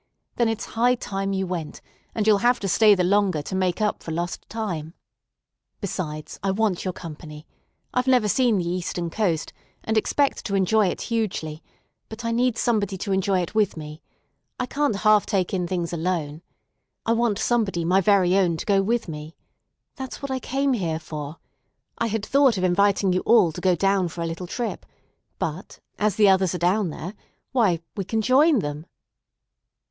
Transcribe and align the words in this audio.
Then 0.37 0.49
it's 0.49 0.65
high 0.65 0.95
time 0.95 1.31
you 1.31 1.45
went, 1.45 1.79
and 2.15 2.25
you'll 2.25 2.39
have 2.39 2.59
to 2.61 2.67
stay 2.67 2.95
the 2.95 3.03
longer 3.03 3.43
to 3.43 3.53
make 3.53 3.81
up 3.81 4.01
for 4.01 4.09
lost 4.09 4.49
time. 4.49 4.95
Besides, 5.79 6.39
I 6.41 6.49
want 6.49 6.83
your 6.83 6.91
company. 6.91 7.45
I've 7.93 8.07
never 8.07 8.27
seen 8.27 8.57
the 8.57 8.67
Eastern 8.67 9.11
coast, 9.11 9.53
and 9.83 9.99
expect 9.99 10.43
to 10.45 10.55
enjoy 10.55 10.87
it 10.87 11.01
hugely; 11.01 11.61
but 12.09 12.25
I 12.25 12.31
need 12.31 12.57
somebody 12.57 12.97
to 12.97 13.11
enjoy 13.11 13.41
it 13.41 13.53
with 13.53 13.77
me. 13.77 14.01
I 14.59 14.65
can't 14.65 14.95
half 14.95 15.27
take 15.27 15.51
things 15.51 15.93
in 15.93 15.99
alone. 15.99 16.41
I 17.05 17.13
want 17.13 17.37
somebody 17.37 17.85
my 17.85 18.01
very 18.01 18.35
own 18.35 18.57
to 18.57 18.65
go 18.65 18.81
with 18.81 19.07
me. 19.07 19.35
That's 19.97 20.19
what 20.19 20.31
I 20.31 20.39
came 20.39 20.73
here 20.73 20.97
for. 20.97 21.37
I 21.99 22.07
had 22.07 22.25
thought 22.25 22.57
of 22.57 22.63
inviting 22.63 23.13
you 23.13 23.19
all 23.19 23.51
to 23.51 23.61
go 23.61 23.75
down 23.75 24.07
for 24.07 24.21
a 24.21 24.25
little 24.25 24.47
trip; 24.47 24.83
but, 25.37 25.79
as 25.99 26.15
the 26.15 26.27
others 26.27 26.55
are 26.55 26.57
down 26.57 26.89
there, 26.89 27.13
why, 27.51 27.81
we 27.95 28.03
can 28.03 28.23
join 28.23 28.57
them." 28.57 28.87